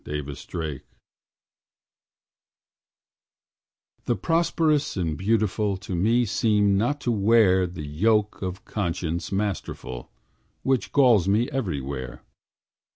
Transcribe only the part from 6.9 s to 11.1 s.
to wear The yoke of conscience masterful, Which